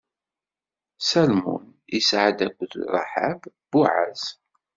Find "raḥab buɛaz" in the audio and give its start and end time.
2.93-4.23